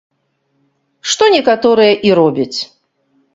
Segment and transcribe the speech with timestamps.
[1.09, 2.59] Што некаторыя і робяць.